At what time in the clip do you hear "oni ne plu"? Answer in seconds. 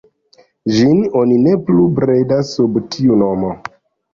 1.19-1.85